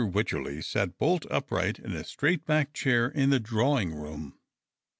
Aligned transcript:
AVycherley 0.01 0.63
sat 0.63 0.97
bolt 0.97 1.27
upright 1.29 1.77
in 1.77 1.91
a 1.93 2.03
straight 2.03 2.43
backed 2.47 2.73
chair 2.73 3.07
in 3.09 3.29
the 3.29 3.39
drawing 3.39 3.93
room. 3.93 4.33